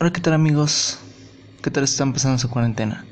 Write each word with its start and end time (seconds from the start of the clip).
Hola, 0.00 0.12
¿qué 0.12 0.20
tal 0.20 0.34
amigos? 0.34 1.00
¿Qué 1.60 1.72
tal 1.72 1.82
están 1.82 2.12
pasando 2.12 2.38
su 2.38 2.48
cuarentena? 2.48 3.04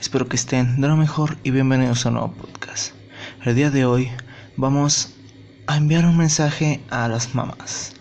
Espero 0.00 0.26
que 0.26 0.36
estén 0.36 0.80
de 0.80 0.88
lo 0.88 0.96
mejor 0.96 1.36
y 1.42 1.50
bienvenidos 1.50 2.06
a 2.06 2.08
un 2.08 2.14
nuevo 2.14 2.32
podcast. 2.32 2.94
El 3.44 3.56
día 3.56 3.70
de 3.70 3.84
hoy 3.84 4.10
vamos 4.56 5.16
a 5.66 5.76
enviar 5.76 6.06
un 6.06 6.16
mensaje 6.16 6.82
a 6.88 7.08
las 7.08 7.34
mamás, 7.34 7.92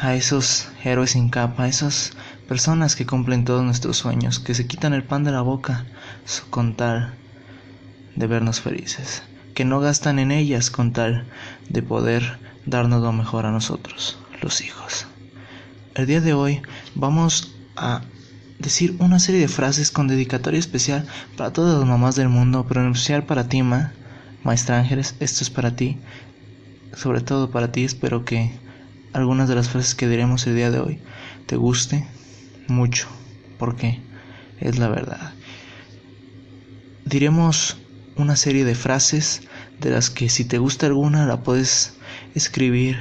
a 0.00 0.14
esos 0.14 0.70
héroes 0.84 1.10
sin 1.10 1.28
capa, 1.28 1.64
a 1.64 1.68
esas 1.68 2.14
personas 2.48 2.96
que 2.96 3.04
cumplen 3.04 3.44
todos 3.44 3.62
nuestros 3.62 3.98
sueños, 3.98 4.38
que 4.38 4.54
se 4.54 4.66
quitan 4.66 4.94
el 4.94 5.04
pan 5.04 5.22
de 5.22 5.32
la 5.32 5.42
boca 5.42 5.84
con 6.48 6.76
tal 6.76 7.12
de 8.16 8.26
vernos 8.26 8.62
felices, 8.62 9.22
que 9.52 9.66
no 9.66 9.80
gastan 9.80 10.18
en 10.18 10.30
ellas 10.30 10.70
con 10.70 10.94
tal 10.94 11.26
de 11.68 11.82
poder 11.82 12.38
darnos 12.64 13.02
lo 13.02 13.12
mejor 13.12 13.44
a 13.44 13.52
nosotros, 13.52 14.18
los 14.40 14.62
hijos. 14.62 15.08
El 15.94 16.06
día 16.06 16.22
de 16.22 16.32
hoy 16.32 16.62
vamos 16.94 17.54
a 17.76 18.00
decir 18.58 18.96
una 18.98 19.18
serie 19.18 19.42
de 19.42 19.48
frases 19.48 19.90
con 19.90 20.08
dedicatoria 20.08 20.58
especial 20.58 21.06
para 21.36 21.52
todas 21.52 21.78
las 21.78 21.86
mamás 21.86 22.16
del 22.16 22.30
mundo, 22.30 22.66
especial 22.66 23.24
para 23.24 23.46
ti, 23.46 23.62
ma, 23.62 23.92
maestra 24.42 24.78
Ángeles, 24.78 25.16
esto 25.20 25.44
es 25.44 25.50
para 25.50 25.76
ti, 25.76 25.98
sobre 26.94 27.20
todo 27.20 27.50
para 27.50 27.72
ti, 27.72 27.84
espero 27.84 28.24
que 28.24 28.52
algunas 29.12 29.50
de 29.50 29.54
las 29.54 29.68
frases 29.68 29.94
que 29.94 30.08
diremos 30.08 30.46
el 30.46 30.56
día 30.56 30.70
de 30.70 30.80
hoy 30.80 30.98
te 31.44 31.56
guste 31.56 32.06
mucho, 32.68 33.08
porque 33.58 34.00
es 34.60 34.78
la 34.78 34.88
verdad. 34.88 35.34
Diremos 37.04 37.76
una 38.16 38.36
serie 38.36 38.64
de 38.64 38.74
frases 38.74 39.42
de 39.78 39.90
las 39.90 40.08
que 40.08 40.30
si 40.30 40.46
te 40.46 40.56
gusta 40.56 40.86
alguna 40.86 41.26
la 41.26 41.42
puedes 41.42 41.98
escribir 42.34 42.96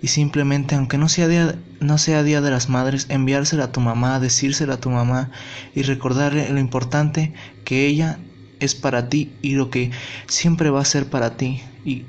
y 0.00 0.08
simplemente, 0.08 0.74
aunque 0.74 0.98
no 0.98 1.08
sea, 1.08 1.28
día, 1.28 1.58
no 1.80 1.98
sea 1.98 2.22
Día 2.22 2.40
de 2.40 2.50
las 2.50 2.68
Madres, 2.68 3.06
enviársela 3.08 3.64
a 3.64 3.72
tu 3.72 3.80
mamá, 3.80 4.20
decírsela 4.20 4.74
a 4.74 4.80
tu 4.80 4.90
mamá 4.90 5.30
y 5.74 5.82
recordarle 5.82 6.50
lo 6.50 6.60
importante 6.60 7.34
que 7.64 7.86
ella 7.86 8.20
es 8.58 8.74
para 8.74 9.08
ti 9.08 9.38
y 9.42 9.54
lo 9.54 9.70
que 9.70 9.90
siempre 10.28 10.70
va 10.70 10.80
a 10.80 10.84
ser 10.84 11.10
para 11.10 11.36
ti 11.36 11.62
y 11.84 12.06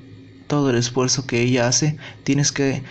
todo 0.48 0.70
el 0.70 0.78
esfuerzo 0.78 1.28
que 1.28 1.42
ella 1.42 1.68
hace, 1.68 1.98
tienes 2.24 2.52
que 2.52 2.84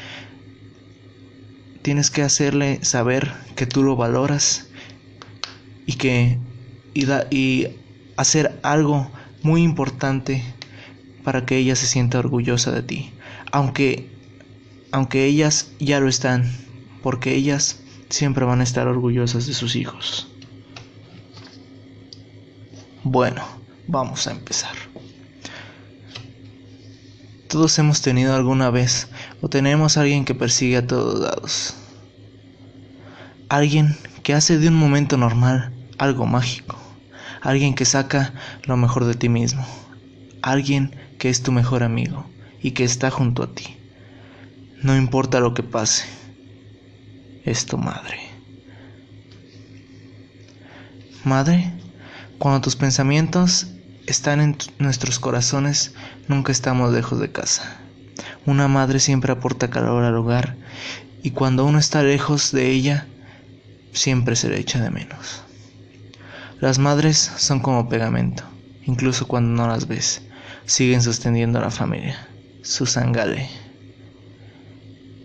tienes 1.83 2.11
que 2.11 2.23
hacerle 2.23 2.85
saber 2.85 3.33
que 3.55 3.67
tú 3.67 3.83
lo 3.83 3.97
valoras 3.97 4.71
y 5.87 5.95
que 5.95 6.39
y, 6.95 7.07
y 7.31 7.69
hacer 8.17 8.59
algo 8.63 9.13
muy 9.43 9.63
importante 9.63 10.43
para 11.23 11.47
que 11.47 11.57
ella 11.59 11.77
se 11.77 11.87
sienta 11.87 12.19
orgullosa 12.19 12.73
de 12.73 12.83
ti. 12.83 13.15
Aunque 13.53 14.16
aunque 14.93 15.25
ellas 15.25 15.71
ya 15.79 16.01
lo 16.01 16.09
están, 16.09 16.51
porque 17.03 17.35
ellas 17.35 17.81
siempre 18.09 18.45
van 18.45 18.61
a 18.61 18.65
estar 18.65 18.87
orgullosas 18.87 19.47
de 19.47 19.55
sus 19.55 19.77
hijos. 19.77 20.29
Bueno, 23.03 23.45
vamos 23.87 24.27
a 24.27 24.33
empezar. 24.33 24.75
Todos 27.49 27.79
hemos 27.79 28.03
tenido 28.03 28.35
alguna 28.35 28.71
vez 28.71 29.09
o 29.41 29.49
tenemos 29.49 29.97
a 29.97 30.01
alguien 30.01 30.25
que 30.25 30.35
persigue 30.35 30.79
a 30.79 30.87
todos 30.87 31.21
lados. 31.21 31.77
Alguien 33.49 33.97
que 34.25 34.35
hace 34.35 34.59
de 34.59 34.69
un 34.69 34.75
momento 34.75 35.17
normal 35.17 35.73
algo 35.99 36.27
mágico. 36.27 36.77
Alguien 37.41 37.75
que 37.75 37.85
saca 37.85 38.35
lo 38.65 38.77
mejor 38.77 39.05
de 39.05 39.15
ti 39.15 39.29
mismo. 39.29 39.65
Alguien 40.43 40.97
que 41.19 41.31
es 41.31 41.43
tu 41.43 41.53
mejor 41.53 41.85
amigo 41.85 42.27
y 42.61 42.73
que 42.73 42.83
está 42.83 43.11
junto 43.11 43.45
a 43.45 43.55
ti. 43.55 43.77
No 44.87 44.97
importa 44.97 45.41
lo 45.41 45.53
que 45.53 45.65
pase, 45.65 46.05
es 47.45 47.67
tu 47.67 47.77
madre. 47.77 48.21
Madre, 51.25 51.73
cuando 52.39 52.61
tus 52.61 52.77
pensamientos 52.77 53.67
están 54.07 54.41
en 54.41 54.57
nuestros 54.79 55.19
corazones, 55.19 55.93
nunca 56.29 56.53
estamos 56.53 56.93
lejos 56.93 57.19
de 57.19 57.33
casa. 57.33 57.81
Una 58.47 58.69
madre 58.69 59.01
siempre 59.01 59.33
aporta 59.33 59.71
calor 59.71 60.05
al 60.05 60.15
hogar 60.15 60.57
y 61.21 61.33
cuando 61.33 61.65
uno 61.65 61.81
está 61.81 62.05
lejos 62.05 62.53
de 62.53 62.71
ella, 62.71 63.09
siempre 63.93 64.37
se 64.37 64.51
le 64.51 64.61
echa 64.61 64.81
de 64.81 64.91
menos. 64.91 65.43
Las 66.61 66.79
madres 66.79 67.19
son 67.19 67.59
como 67.59 67.89
pegamento, 67.89 68.45
incluso 68.85 69.27
cuando 69.27 69.51
no 69.51 69.67
las 69.67 69.89
ves, 69.89 70.23
siguen 70.65 71.03
sosteniendo 71.03 71.59
a 71.59 71.63
la 71.63 71.71
familia, 71.73 72.29
su 72.63 72.87
sangale. 72.87 73.66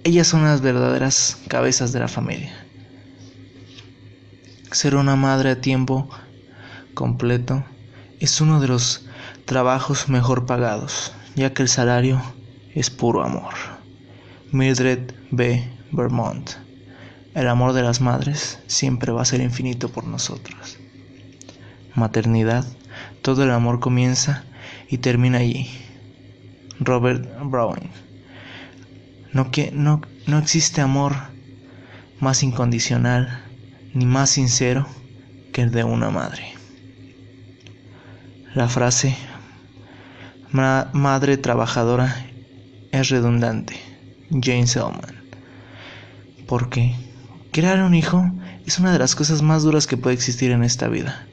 Ellas 0.03 0.25
son 0.25 0.43
las 0.43 0.61
verdaderas 0.61 1.37
cabezas 1.47 1.91
de 1.93 1.99
la 1.99 2.07
familia. 2.07 2.51
Ser 4.71 4.95
una 4.95 5.15
madre 5.15 5.51
a 5.51 5.61
tiempo 5.61 6.09
completo 6.95 7.63
es 8.19 8.41
uno 8.41 8.59
de 8.59 8.67
los 8.67 9.05
trabajos 9.45 10.09
mejor 10.09 10.47
pagados, 10.47 11.13
ya 11.35 11.53
que 11.53 11.61
el 11.61 11.69
salario 11.69 12.19
es 12.73 12.89
puro 12.89 13.23
amor. 13.23 13.53
Mildred 14.51 15.11
B. 15.29 15.69
Vermont. 15.91 16.49
El 17.35 17.47
amor 17.47 17.73
de 17.73 17.83
las 17.83 18.01
madres 18.01 18.57
siempre 18.65 19.11
va 19.11 19.21
a 19.21 19.25
ser 19.25 19.39
infinito 19.39 19.89
por 19.89 20.05
nosotros. 20.05 20.79
Maternidad, 21.93 22.65
todo 23.21 23.43
el 23.43 23.51
amor 23.51 23.79
comienza 23.79 24.45
y 24.89 24.97
termina 24.97 25.37
allí. 25.37 25.69
Robert 26.79 27.23
Browning. 27.43 28.10
No, 29.33 29.51
que, 29.51 29.71
no, 29.71 30.01
no 30.27 30.37
existe 30.37 30.81
amor 30.81 31.15
más 32.19 32.43
incondicional 32.43 33.43
ni 33.93 34.05
más 34.05 34.29
sincero 34.29 34.87
que 35.53 35.61
el 35.61 35.71
de 35.71 35.83
una 35.83 36.09
madre. 36.09 36.53
La 38.53 38.67
frase 38.67 39.15
madre 40.51 41.37
trabajadora 41.37 42.25
es 42.91 43.09
redundante. 43.09 43.79
James 44.29 44.71
Selman. 44.71 45.23
Porque 46.47 46.95
crear 47.51 47.81
un 47.81 47.93
hijo 47.93 48.29
es 48.65 48.79
una 48.79 48.91
de 48.91 48.99
las 48.99 49.15
cosas 49.15 49.41
más 49.41 49.63
duras 49.63 49.87
que 49.87 49.97
puede 49.97 50.15
existir 50.15 50.51
en 50.51 50.63
esta 50.63 50.87
vida. 50.87 51.27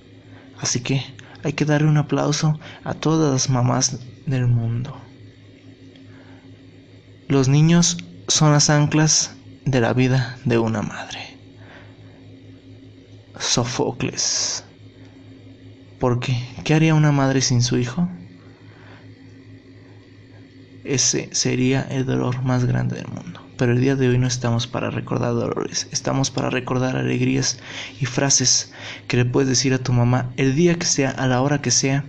Así 0.61 0.81
que 0.81 1.03
hay 1.45 1.53
que 1.53 1.65
darle 1.65 1.89
un 1.89 1.97
aplauso 1.97 2.59
a 2.85 2.95
todas 2.95 3.33
las 3.33 3.51
mamás 3.51 3.99
del 4.27 4.47
mundo. 4.47 5.01
Los 7.29 7.47
niños 7.47 7.99
son 8.27 8.53
las 8.53 8.71
anclas 8.71 9.33
de 9.67 9.83
la 9.83 9.93
vida 9.93 10.39
de 10.47 10.57
una 10.57 10.81
madre. 10.81 11.37
Sofocles. 13.39 14.65
Porque, 16.01 16.35
¿qué 16.65 16.73
haría 16.73 16.95
una 16.95 17.13
madre 17.13 17.43
sin 17.43 17.61
su 17.61 17.77
hijo? 17.77 18.09
Ese 20.85 21.29
sería 21.33 21.83
el 21.91 22.07
dolor 22.07 22.43
más 22.45 22.65
grande 22.65 22.97
del 22.97 23.09
mundo. 23.09 23.47
Pero 23.59 23.73
el 23.73 23.81
día 23.83 23.95
de 23.95 24.09
hoy 24.09 24.17
no 24.17 24.27
estamos 24.27 24.67
para 24.67 24.89
recordar 24.89 25.35
dolores, 25.35 25.87
estamos 25.91 26.31
para 26.31 26.49
recordar 26.49 26.97
alegrías 26.97 27.59
y 28.01 28.07
frases 28.07 28.73
que 29.07 29.19
le 29.19 29.27
puedes 29.27 29.51
decir 29.51 29.75
a 29.75 29.83
tu 29.83 29.93
mamá 29.93 30.33
el 30.39 30.55
día 30.55 30.77
que 30.77 30.87
sea, 30.87 31.11
a 31.11 31.27
la 31.27 31.43
hora 31.43 31.61
que 31.61 31.73
sea 31.73 32.07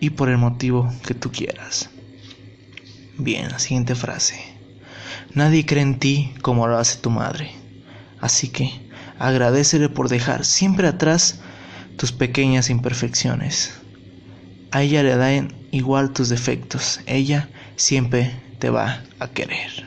y 0.00 0.10
por 0.10 0.30
el 0.30 0.38
motivo 0.38 0.90
que 1.06 1.12
tú 1.12 1.30
quieras. 1.30 1.90
Bien, 3.18 3.48
la 3.48 3.58
siguiente 3.58 3.94
frase. 3.94 4.45
Nadie 5.34 5.66
cree 5.66 5.82
en 5.82 5.98
ti 5.98 6.34
como 6.42 6.66
lo 6.66 6.78
hace 6.78 6.98
tu 6.98 7.10
madre. 7.10 7.50
Así 8.20 8.48
que 8.48 8.70
agradecele 9.18 9.88
por 9.88 10.08
dejar 10.08 10.44
siempre 10.44 10.88
atrás 10.88 11.40
tus 11.96 12.12
pequeñas 12.12 12.70
imperfecciones. 12.70 13.74
A 14.70 14.82
ella 14.82 15.02
le 15.02 15.16
dan 15.16 15.54
igual 15.70 16.12
tus 16.12 16.28
defectos. 16.28 17.00
Ella 17.06 17.48
siempre 17.76 18.34
te 18.58 18.70
va 18.70 19.02
a 19.18 19.28
querer. 19.28 19.86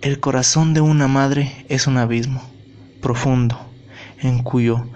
El 0.00 0.20
corazón 0.20 0.74
de 0.74 0.82
una 0.82 1.08
madre 1.08 1.64
es 1.68 1.86
un 1.86 1.96
abismo 1.96 2.42
profundo 3.00 3.58
en 4.20 4.42
cuyo 4.42 4.86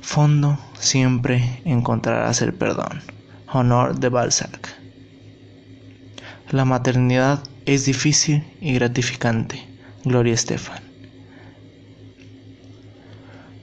fondo 0.00 0.58
siempre 0.78 1.60
encontrarás 1.64 2.42
el 2.42 2.54
perdón. 2.54 3.02
Honor 3.46 3.98
de 3.98 4.08
Balzac. 4.08 4.83
La 6.54 6.64
maternidad 6.64 7.42
es 7.66 7.84
difícil 7.84 8.44
y 8.60 8.74
gratificante. 8.74 9.60
Gloria 10.04 10.34
Estefan. 10.34 10.78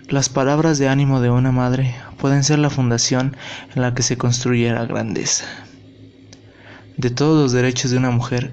Las 0.09 0.27
palabras 0.27 0.77
de 0.77 0.89
ánimo 0.89 1.21
de 1.21 1.29
una 1.29 1.53
madre 1.53 1.95
pueden 2.17 2.43
ser 2.43 2.59
la 2.59 2.69
fundación 2.69 3.37
en 3.73 3.81
la 3.81 3.93
que 3.93 4.03
se 4.03 4.17
construye 4.17 4.73
la 4.73 4.85
grandeza. 4.85 5.45
De 6.97 7.09
todos 7.09 7.41
los 7.41 7.53
derechos 7.53 7.91
de 7.91 7.97
una 7.97 8.11
mujer, 8.11 8.51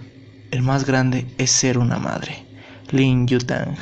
el 0.52 0.62
más 0.62 0.87
grande 0.87 1.26
es 1.37 1.50
ser 1.50 1.76
una 1.76 1.99
madre. 1.99 2.46
Lin 2.93 3.26
Yutang. 3.26 3.75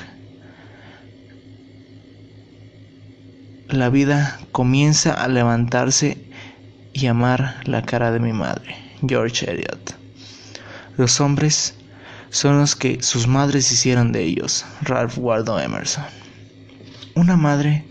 La 3.69 3.91
vida 3.91 4.41
comienza 4.53 5.13
a 5.13 5.29
levantarse 5.29 6.17
y 6.95 7.09
amar 7.09 7.57
la 7.67 7.83
cara 7.83 8.11
de 8.11 8.21
mi 8.21 8.33
madre, 8.33 8.75
George 9.07 9.51
Eliot. 9.51 10.06
Los 10.97 11.21
hombres 11.21 11.75
son 12.31 12.59
los 12.59 12.75
que 12.75 13.03
sus 13.03 13.27
madres 13.27 13.71
hicieron 13.71 14.13
de 14.13 14.25
ellos. 14.25 14.65
Ralph 14.83 15.19
Waldo 15.19 15.59
Emerson. 15.59 16.05
Una 17.15 17.37
madre 17.37 17.85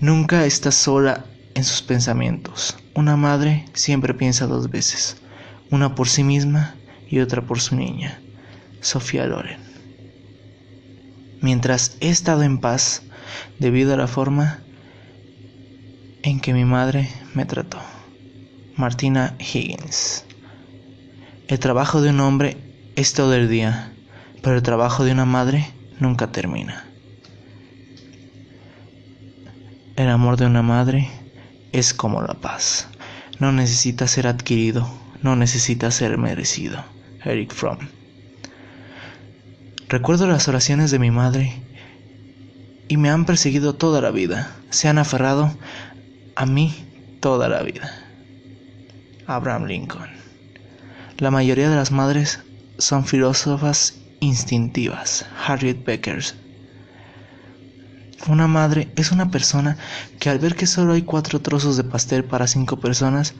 nunca 0.00 0.44
está 0.44 0.70
sola 0.70 1.24
en 1.54 1.64
sus 1.64 1.82
pensamientos. 1.82 2.76
Una 2.94 3.16
madre 3.16 3.64
siempre 3.72 4.14
piensa 4.14 4.46
dos 4.46 4.70
veces, 4.70 5.16
una 5.70 5.94
por 5.94 6.08
sí 6.08 6.22
misma 6.22 6.76
y 7.08 7.18
otra 7.20 7.42
por 7.42 7.60
su 7.60 7.76
niña. 7.76 8.20
Sofía 8.80 9.26
Loren. 9.26 9.60
Mientras 11.40 11.96
he 12.00 12.10
estado 12.10 12.42
en 12.42 12.58
paz 12.58 13.02
debido 13.58 13.94
a 13.94 13.96
la 13.96 14.06
forma 14.06 14.60
en 16.22 16.40
que 16.40 16.52
mi 16.52 16.64
madre 16.64 17.08
me 17.34 17.44
trató. 17.44 17.78
Martina 18.76 19.36
Higgins. 19.38 20.24
El 21.48 21.60
trabajo 21.60 22.00
de 22.02 22.10
un 22.10 22.18
hombre 22.18 22.56
es 22.96 23.12
todo 23.12 23.32
el 23.34 23.48
día, 23.48 23.92
pero 24.42 24.56
el 24.56 24.62
trabajo 24.64 25.04
de 25.04 25.12
una 25.12 25.26
madre 25.26 25.70
nunca 26.00 26.32
termina. 26.32 26.84
El 29.94 30.08
amor 30.08 30.36
de 30.38 30.46
una 30.46 30.62
madre 30.62 31.08
es 31.70 31.94
como 31.94 32.20
la 32.20 32.34
paz. 32.34 32.88
No 33.38 33.52
necesita 33.52 34.08
ser 34.08 34.26
adquirido, 34.26 34.90
no 35.22 35.36
necesita 35.36 35.92
ser 35.92 36.18
merecido. 36.18 36.84
Eric 37.24 37.52
Fromm. 37.52 37.78
Recuerdo 39.88 40.26
las 40.26 40.48
oraciones 40.48 40.90
de 40.90 40.98
mi 40.98 41.12
madre 41.12 41.62
y 42.88 42.96
me 42.96 43.08
han 43.08 43.24
perseguido 43.24 43.76
toda 43.76 44.00
la 44.00 44.10
vida. 44.10 44.50
Se 44.70 44.88
han 44.88 44.98
aferrado 44.98 45.56
a 46.34 46.44
mí 46.44 46.74
toda 47.20 47.48
la 47.48 47.62
vida. 47.62 47.88
Abraham 49.28 49.66
Lincoln. 49.66 50.25
La 51.18 51.30
mayoría 51.30 51.70
de 51.70 51.76
las 51.76 51.92
madres 51.92 52.40
son 52.76 53.06
filósofas 53.06 53.94
instintivas. 54.20 55.24
Harriet 55.46 55.82
Becker. 55.82 56.22
Una 58.28 58.46
madre 58.46 58.92
es 58.96 59.12
una 59.12 59.30
persona 59.30 59.78
que 60.20 60.28
al 60.28 60.38
ver 60.38 60.56
que 60.56 60.66
solo 60.66 60.92
hay 60.92 61.02
cuatro 61.02 61.40
trozos 61.40 61.78
de 61.78 61.84
pastel 61.84 62.24
para 62.24 62.46
cinco 62.46 62.80
personas, 62.80 63.34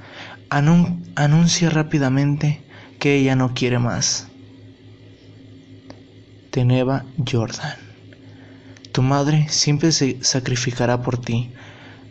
anuncia 0.48 1.68
rápidamente 1.68 2.62
que 2.98 3.16
ella 3.16 3.36
no 3.36 3.52
quiere 3.52 3.78
más. 3.78 4.28
Teneva 6.50 7.04
Jordan. 7.30 7.74
Tu 8.92 9.02
madre 9.02 9.48
siempre 9.50 9.92
se 9.92 10.16
sacrificará 10.22 11.02
por 11.02 11.20
ti, 11.20 11.52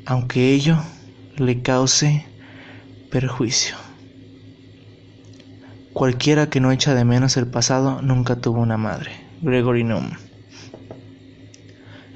aunque 0.06 0.53
ello 0.53 0.77
le 1.38 1.63
cause 1.63 2.23
perjuicio. 3.09 3.84
Cualquiera 5.95 6.50
que 6.50 6.59
no 6.59 6.74
echa 6.74 6.94
de 6.94 7.06
menos 7.06 7.38
el 7.38 7.47
pasado 7.47 8.01
nunca 8.01 8.36
tuvo 8.36 8.59
una 8.59 8.75
madre. 8.75 9.12
Gregory 9.42 9.86
Num. 9.86 10.12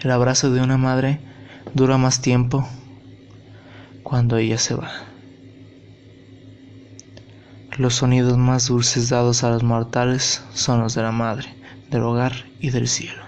El 0.01 0.11
abrazo 0.11 0.51
de 0.51 0.59
una 0.59 0.77
madre 0.77 1.21
dura 1.73 1.97
más 1.97 2.21
tiempo 2.21 2.67
cuando 4.03 4.35
ella 4.35 4.57
se 4.57 4.75
va. 4.75 4.91
Los 7.77 7.95
sonidos 7.95 8.37
más 8.37 8.67
dulces 8.67 9.07
dados 9.07 9.45
a 9.45 9.49
los 9.49 9.63
mortales 9.63 10.43
son 10.53 10.81
los 10.81 10.93
de 10.93 11.03
la 11.03 11.13
madre, 11.13 11.47
del 11.89 12.03
hogar 12.03 12.33
y 12.59 12.71
del 12.71 12.89
cielo. 12.89 13.23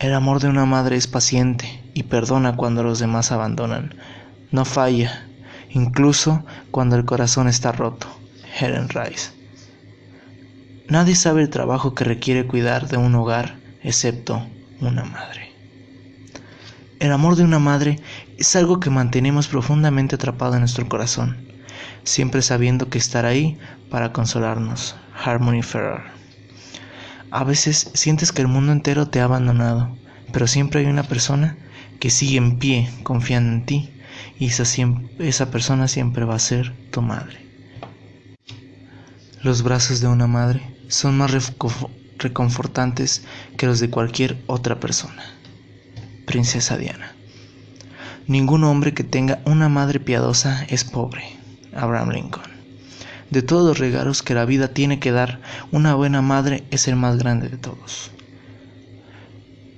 El 0.00 0.12
amor 0.12 0.38
de 0.38 0.48
una 0.48 0.66
madre 0.66 0.96
es 0.96 1.06
paciente 1.06 1.82
y 1.94 2.02
perdona 2.02 2.56
cuando 2.56 2.82
los 2.82 2.98
demás 2.98 3.32
abandonan. 3.32 3.94
No 4.50 4.66
falla, 4.66 5.26
incluso 5.70 6.44
cuando 6.70 6.96
el 6.96 7.06
corazón 7.06 7.48
está 7.48 7.72
roto. 7.72 8.19
Helen 8.60 8.90
Rice. 8.90 9.30
Nadie 10.86 11.14
sabe 11.14 11.40
el 11.40 11.48
trabajo 11.48 11.94
que 11.94 12.04
requiere 12.04 12.46
cuidar 12.46 12.88
de 12.88 12.98
un 12.98 13.14
hogar 13.14 13.58
excepto 13.82 14.46
una 14.80 15.02
madre. 15.04 15.50
El 16.98 17.12
amor 17.12 17.36
de 17.36 17.44
una 17.44 17.58
madre 17.58 17.98
es 18.36 18.54
algo 18.56 18.78
que 18.78 18.90
mantenemos 18.90 19.48
profundamente 19.48 20.16
atrapado 20.16 20.54
en 20.54 20.60
nuestro 20.60 20.86
corazón, 20.90 21.48
siempre 22.04 22.42
sabiendo 22.42 22.90
que 22.90 22.98
estará 22.98 23.30
ahí 23.30 23.58
para 23.88 24.12
consolarnos. 24.12 24.94
Harmony 25.24 25.62
Ferrer. 25.62 26.02
A 27.30 27.44
veces 27.44 27.90
sientes 27.94 28.30
que 28.32 28.42
el 28.42 28.48
mundo 28.48 28.72
entero 28.72 29.08
te 29.08 29.20
ha 29.20 29.24
abandonado, 29.24 29.96
pero 30.32 30.46
siempre 30.46 30.80
hay 30.80 30.86
una 30.86 31.04
persona 31.04 31.56
que 31.98 32.10
sigue 32.10 32.36
en 32.36 32.58
pie 32.58 32.90
confiando 33.04 33.52
en 33.52 33.64
ti 33.64 33.94
y 34.38 34.46
esa, 34.46 34.64
esa 35.18 35.50
persona 35.50 35.88
siempre 35.88 36.24
va 36.26 36.34
a 36.34 36.40
ser 36.40 36.74
tu 36.90 37.00
madre. 37.00 37.49
Los 39.42 39.62
brazos 39.62 40.02
de 40.02 40.06
una 40.06 40.26
madre 40.26 40.60
son 40.88 41.16
más 41.16 41.30
reconfortantes 42.18 43.24
que 43.56 43.64
los 43.64 43.80
de 43.80 43.88
cualquier 43.88 44.36
otra 44.46 44.78
persona. 44.80 45.22
Princesa 46.26 46.76
Diana. 46.76 47.14
Ningún 48.26 48.64
hombre 48.64 48.92
que 48.92 49.02
tenga 49.02 49.40
una 49.46 49.70
madre 49.70 49.98
piadosa 49.98 50.64
es 50.68 50.84
pobre. 50.84 51.24
Abraham 51.74 52.10
Lincoln. 52.10 52.50
De 53.30 53.40
todos 53.40 53.66
los 53.66 53.78
regalos 53.78 54.22
que 54.22 54.34
la 54.34 54.44
vida 54.44 54.74
tiene 54.74 54.98
que 54.98 55.10
dar, 55.10 55.40
una 55.72 55.94
buena 55.94 56.20
madre 56.20 56.64
es 56.70 56.86
el 56.86 56.96
más 56.96 57.16
grande 57.16 57.48
de 57.48 57.56
todos. 57.56 58.10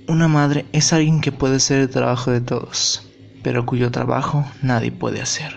Una 0.09 0.27
madre 0.27 0.65
es 0.73 0.91
alguien 0.91 1.21
que 1.21 1.31
puede 1.31 1.55
hacer 1.55 1.79
el 1.79 1.89
trabajo 1.89 2.31
de 2.31 2.41
todos, 2.41 3.09
pero 3.43 3.65
cuyo 3.65 3.91
trabajo 3.91 4.45
nadie 4.61 4.91
puede 4.91 5.21
hacer. 5.21 5.55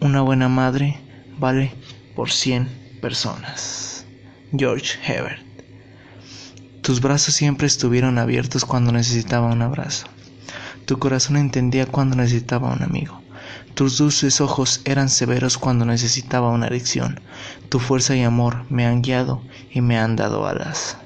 Una 0.00 0.20
buena 0.20 0.48
madre 0.48 1.00
vale 1.38 1.72
por 2.14 2.30
100 2.30 2.98
personas. 3.00 4.06
George 4.56 4.98
Hebert. 5.06 5.42
Tus 6.82 7.00
brazos 7.00 7.34
siempre 7.34 7.66
estuvieron 7.66 8.18
abiertos 8.18 8.64
cuando 8.64 8.92
necesitaba 8.92 9.52
un 9.52 9.62
abrazo. 9.62 10.06
Tu 10.84 10.98
corazón 10.98 11.36
entendía 11.36 11.86
cuando 11.86 12.16
necesitaba 12.16 12.72
un 12.72 12.82
amigo. 12.82 13.22
Tus 13.74 13.98
dulces 13.98 14.40
ojos 14.40 14.82
eran 14.84 15.08
severos 15.08 15.56
cuando 15.56 15.84
necesitaba 15.84 16.50
una 16.50 16.68
lección. 16.68 17.20
Tu 17.68 17.78
fuerza 17.78 18.16
y 18.16 18.22
amor 18.22 18.66
me 18.68 18.84
han 18.84 19.00
guiado 19.00 19.42
y 19.70 19.80
me 19.80 19.98
han 19.98 20.16
dado 20.16 20.46
alas. 20.46 20.98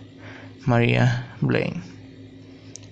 María 0.65 1.37
Blaine. 1.41 1.83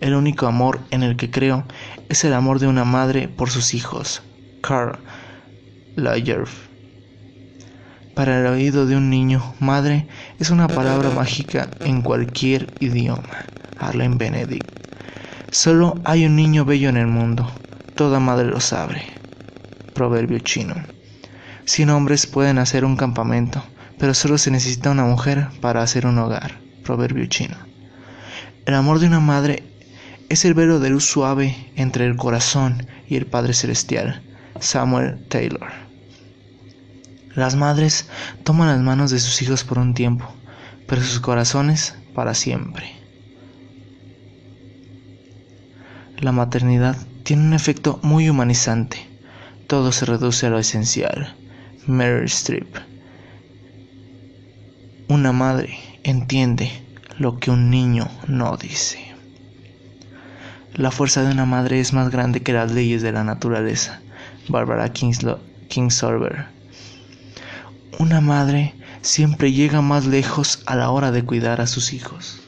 El 0.00 0.14
único 0.14 0.46
amor 0.46 0.80
en 0.90 1.02
el 1.02 1.16
que 1.16 1.30
creo 1.30 1.64
es 2.08 2.24
el 2.24 2.34
amor 2.34 2.60
de 2.60 2.66
una 2.66 2.84
madre 2.84 3.26
por 3.26 3.50
sus 3.50 3.74
hijos. 3.74 4.22
Carl 4.60 4.98
Lagerf. 5.96 6.73
Para 8.14 8.38
el 8.40 8.46
oído 8.46 8.86
de 8.86 8.96
un 8.96 9.10
niño, 9.10 9.54
madre 9.58 10.06
es 10.38 10.50
una 10.50 10.68
palabra 10.68 11.10
mágica 11.14 11.68
en 11.80 12.00
cualquier 12.00 12.72
idioma. 12.78 13.44
Arlen 13.78 14.18
Benedict. 14.18 14.70
Solo 15.50 16.00
hay 16.04 16.24
un 16.24 16.36
niño 16.36 16.64
bello 16.64 16.88
en 16.88 16.96
el 16.96 17.08
mundo. 17.08 17.50
Toda 17.96 18.20
madre 18.20 18.46
lo 18.46 18.60
sabe. 18.60 19.02
Proverbio 19.94 20.38
chino. 20.38 20.74
Cien 21.64 21.90
hombres 21.90 22.26
pueden 22.26 22.58
hacer 22.58 22.84
un 22.84 22.96
campamento, 22.96 23.64
pero 23.98 24.14
solo 24.14 24.38
se 24.38 24.50
necesita 24.50 24.90
una 24.90 25.04
mujer 25.04 25.48
para 25.60 25.82
hacer 25.82 26.06
un 26.06 26.18
hogar. 26.18 26.60
Proverbio 26.84 27.26
chino. 27.26 27.56
El 28.64 28.74
amor 28.74 29.00
de 29.00 29.08
una 29.08 29.20
madre 29.20 29.64
es 30.28 30.44
el 30.44 30.54
velo 30.54 30.78
de 30.78 30.90
luz 30.90 31.04
suave 31.04 31.54
entre 31.76 32.06
el 32.06 32.16
corazón 32.16 32.86
y 33.08 33.16
el 33.16 33.26
Padre 33.26 33.54
Celestial. 33.54 34.22
Samuel 34.60 35.24
Taylor. 35.28 35.83
Las 37.34 37.56
madres 37.56 38.08
toman 38.42 38.68
las 38.68 38.80
manos 38.80 39.10
de 39.10 39.18
sus 39.18 39.42
hijos 39.42 39.64
por 39.64 39.78
un 39.78 39.94
tiempo, 39.94 40.32
pero 40.86 41.02
sus 41.02 41.20
corazones 41.20 41.94
para 42.14 42.34
siempre. 42.34 42.92
La 46.18 46.32
maternidad 46.32 46.96
tiene 47.22 47.42
un 47.42 47.54
efecto 47.54 47.98
muy 48.02 48.28
humanizante 48.28 49.14
todo 49.66 49.92
se 49.92 50.04
reduce 50.04 50.46
a 50.46 50.50
lo 50.50 50.58
esencial. 50.58 51.34
Mary 51.86 52.26
Streep. 52.26 52.76
Una 55.08 55.32
madre 55.32 55.78
entiende 56.02 56.70
lo 57.18 57.38
que 57.38 57.50
un 57.50 57.70
niño 57.70 58.08
no 58.28 58.56
dice. 58.56 58.98
La 60.74 60.90
fuerza 60.90 61.22
de 61.22 61.32
una 61.32 61.46
madre 61.46 61.80
es 61.80 61.92
más 61.92 62.10
grande 62.10 62.42
que 62.42 62.52
las 62.52 62.72
leyes 62.72 63.00
de 63.02 63.12
la 63.12 63.24
naturaleza. 63.24 64.00
Barbara 64.48 64.92
Kingsolver. 64.92 66.46
Una 67.98 68.20
madre 68.20 68.74
siempre 69.02 69.52
llega 69.52 69.80
más 69.80 70.06
lejos 70.06 70.62
a 70.66 70.74
la 70.74 70.90
hora 70.90 71.12
de 71.12 71.24
cuidar 71.24 71.60
a 71.60 71.66
sus 71.66 71.92
hijos. 71.92 72.40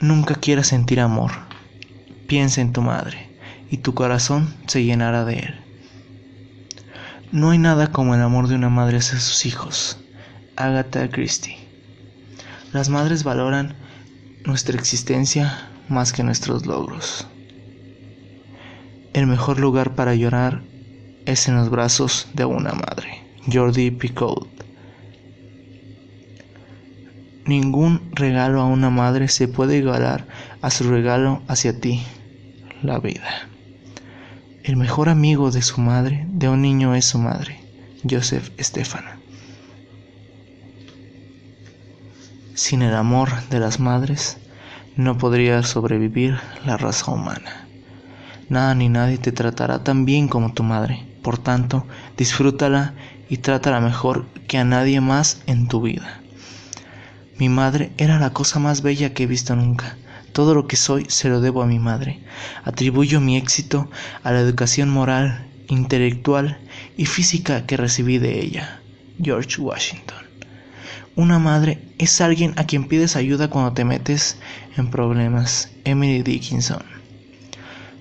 Nunca 0.00 0.34
quieras 0.34 0.66
sentir 0.66 0.98
amor. 0.98 1.30
Piensa 2.26 2.60
en 2.60 2.72
tu 2.72 2.82
madre 2.82 3.30
y 3.70 3.78
tu 3.78 3.94
corazón 3.94 4.52
se 4.66 4.84
llenará 4.84 5.24
de 5.24 5.38
él. 5.38 5.60
No 7.30 7.50
hay 7.50 7.58
nada 7.58 7.92
como 7.92 8.14
el 8.14 8.22
amor 8.22 8.48
de 8.48 8.56
una 8.56 8.68
madre 8.68 8.98
hacia 8.98 9.20
sus 9.20 9.46
hijos. 9.46 9.98
Agatha 10.56 11.08
Christie. 11.08 11.56
Las 12.72 12.88
madres 12.88 13.22
valoran 13.22 13.76
nuestra 14.44 14.76
existencia 14.76 15.68
más 15.88 16.12
que 16.12 16.24
nuestros 16.24 16.66
logros. 16.66 17.28
El 19.12 19.26
mejor 19.26 19.60
lugar 19.60 19.94
para 19.94 20.14
llorar 20.14 20.62
es 21.26 21.46
en 21.48 21.56
los 21.56 21.70
brazos 21.70 22.28
de 22.34 22.44
una 22.44 22.72
madre. 22.72 23.11
Jordi 23.50 23.90
Picoult. 23.90 24.48
Ningún 27.44 28.10
regalo 28.12 28.60
a 28.60 28.66
una 28.66 28.88
madre 28.88 29.26
se 29.26 29.48
puede 29.48 29.78
igualar 29.78 30.28
a 30.60 30.70
su 30.70 30.88
regalo 30.88 31.42
hacia 31.48 31.80
ti, 31.80 32.04
la 32.82 33.00
vida. 33.00 33.48
El 34.62 34.76
mejor 34.76 35.08
amigo 35.08 35.50
de 35.50 35.60
su 35.62 35.80
madre, 35.80 36.24
de 36.28 36.48
un 36.48 36.62
niño, 36.62 36.94
es 36.94 37.06
su 37.06 37.18
madre, 37.18 37.58
Joseph 38.08 38.50
Stefano. 38.60 39.10
Sin 42.54 42.82
el 42.82 42.94
amor 42.94 43.30
de 43.50 43.58
las 43.58 43.80
madres, 43.80 44.38
no 44.94 45.18
podría 45.18 45.64
sobrevivir 45.64 46.38
la 46.64 46.76
raza 46.76 47.10
humana. 47.10 47.66
Nada 48.48 48.76
ni 48.76 48.88
nadie 48.88 49.18
te 49.18 49.32
tratará 49.32 49.82
tan 49.82 50.04
bien 50.04 50.28
como 50.28 50.52
tu 50.52 50.62
madre. 50.62 51.08
Por 51.22 51.38
tanto, 51.38 51.86
disfrútala 52.16 52.94
y 53.32 53.38
trátala 53.38 53.80
mejor 53.80 54.26
que 54.46 54.58
a 54.58 54.64
nadie 54.64 55.00
más 55.00 55.40
en 55.46 55.66
tu 55.66 55.80
vida. 55.80 56.20
Mi 57.38 57.48
madre 57.48 57.90
era 57.96 58.18
la 58.18 58.34
cosa 58.34 58.58
más 58.58 58.82
bella 58.82 59.14
que 59.14 59.22
he 59.22 59.26
visto 59.26 59.56
nunca. 59.56 59.96
Todo 60.34 60.54
lo 60.54 60.66
que 60.66 60.76
soy 60.76 61.06
se 61.08 61.30
lo 61.30 61.40
debo 61.40 61.62
a 61.62 61.66
mi 61.66 61.78
madre. 61.78 62.22
Atribuyo 62.62 63.22
mi 63.22 63.38
éxito 63.38 63.88
a 64.22 64.32
la 64.32 64.40
educación 64.40 64.90
moral, 64.90 65.48
intelectual 65.68 66.58
y 66.98 67.06
física 67.06 67.64
que 67.64 67.78
recibí 67.78 68.18
de 68.18 68.38
ella. 68.38 68.82
George 69.18 69.62
Washington. 69.62 70.26
Una 71.16 71.38
madre 71.38 71.78
es 71.96 72.20
alguien 72.20 72.52
a 72.58 72.64
quien 72.64 72.86
pides 72.86 73.16
ayuda 73.16 73.48
cuando 73.48 73.72
te 73.72 73.86
metes 73.86 74.36
en 74.76 74.90
problemas. 74.90 75.70
Emily 75.86 76.22
Dickinson. 76.22 76.82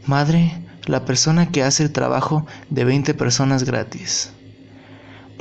Madre, 0.06 0.62
la 0.88 1.06
persona 1.06 1.52
que 1.52 1.64
hace 1.64 1.84
el 1.84 1.94
trabajo 1.94 2.46
de 2.70 2.84
20 2.84 3.14
personas 3.14 3.64
gratis. 3.64 4.34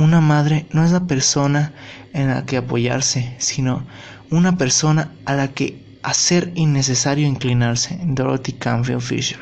Una 0.00 0.23
madre 0.23 0.66
no 0.73 0.83
es 0.83 0.92
la 0.92 1.07
persona 1.07 1.75
en 2.14 2.28
la 2.28 2.47
que 2.47 2.57
apoyarse, 2.57 3.35
sino 3.37 3.85
una 4.30 4.57
persona 4.57 5.12
a 5.26 5.35
la 5.35 5.49
que 5.49 5.99
hacer 6.02 6.52
innecesario 6.54 7.28
inclinarse. 7.28 8.00
Dorothy 8.02 8.54
Canfield 8.54 9.02
Fisher. 9.02 9.38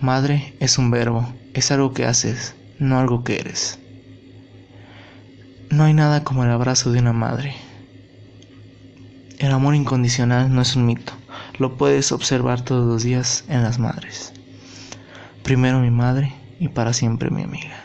Madre 0.00 0.54
es 0.60 0.78
un 0.78 0.92
verbo, 0.92 1.34
es 1.52 1.72
algo 1.72 1.92
que 1.92 2.04
haces, 2.04 2.54
no 2.78 3.00
algo 3.00 3.24
que 3.24 3.40
eres. 3.40 3.80
No 5.68 5.82
hay 5.82 5.94
nada 5.94 6.22
como 6.22 6.44
el 6.44 6.52
abrazo 6.52 6.92
de 6.92 7.00
una 7.00 7.12
madre. 7.12 7.56
El 9.40 9.50
amor 9.50 9.74
incondicional 9.74 10.54
no 10.54 10.62
es 10.62 10.76
un 10.76 10.86
mito, 10.86 11.12
lo 11.58 11.76
puedes 11.76 12.12
observar 12.12 12.60
todos 12.60 12.86
los 12.86 13.02
días 13.02 13.44
en 13.48 13.64
las 13.64 13.80
madres. 13.80 14.32
Primero 15.42 15.80
mi 15.80 15.90
madre 15.90 16.32
y 16.60 16.68
para 16.68 16.92
siempre 16.92 17.30
mi 17.30 17.42
amiga. 17.42 17.83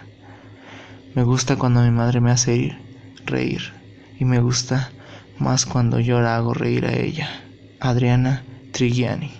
Me 1.15 1.23
gusta 1.23 1.55
cuando 1.55 1.81
mi 1.81 1.91
madre 1.91 2.21
me 2.21 2.31
hace 2.31 2.55
ir, 2.55 2.77
reír 3.25 3.73
y 4.19 4.25
me 4.25 4.39
gusta 4.39 4.91
más 5.39 5.65
cuando 5.65 5.99
yo 5.99 6.21
la 6.21 6.35
hago 6.35 6.53
reír 6.53 6.85
a 6.85 6.93
ella. 6.93 7.29
Adriana 7.79 8.43
Trigiani. 8.71 9.31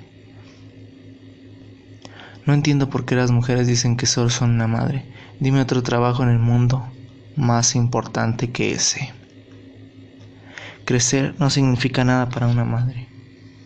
No 2.46 2.54
entiendo 2.54 2.90
por 2.90 3.06
qué 3.06 3.16
las 3.16 3.30
mujeres 3.30 3.68
dicen 3.68 3.98
que 3.98 4.08
solo 4.08 4.30
son 4.32 4.52
una 4.52 4.66
madre. 4.66 5.06
Dime 5.40 5.62
otro 5.62 5.84
trabajo 5.84 6.24
en 6.24 6.30
el 6.30 6.40
mundo 6.40 6.84
más 7.36 7.76
importante 7.76 8.52
que 8.52 8.72
ese. 8.72 9.14
Crecer 10.86 11.36
no 11.38 11.52
significa 11.52 12.04
nada 12.04 12.30
para 12.30 12.48
una 12.48 12.66
madre. 12.66 13.08